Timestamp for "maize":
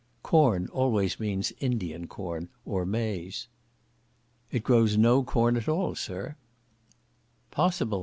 2.87-3.47